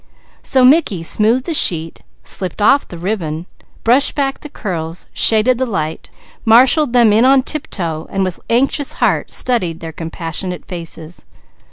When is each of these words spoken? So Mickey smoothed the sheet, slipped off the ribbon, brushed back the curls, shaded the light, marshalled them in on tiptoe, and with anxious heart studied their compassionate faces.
So 0.41 0.65
Mickey 0.65 1.03
smoothed 1.03 1.45
the 1.45 1.53
sheet, 1.53 2.01
slipped 2.23 2.59
off 2.59 2.87
the 2.87 2.97
ribbon, 2.97 3.45
brushed 3.83 4.15
back 4.15 4.39
the 4.39 4.49
curls, 4.49 5.05
shaded 5.13 5.59
the 5.59 5.65
light, 5.67 6.09
marshalled 6.43 6.93
them 6.93 7.13
in 7.13 7.23
on 7.23 7.43
tiptoe, 7.43 8.07
and 8.09 8.23
with 8.23 8.39
anxious 8.49 8.93
heart 8.93 9.29
studied 9.29 9.79
their 9.79 9.91
compassionate 9.91 10.65
faces. 10.65 11.23